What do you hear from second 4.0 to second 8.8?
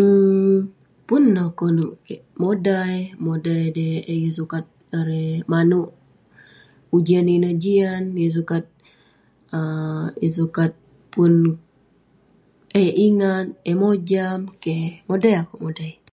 eh yeng sukat erei manouk ujian ineh jian, yeng sukat-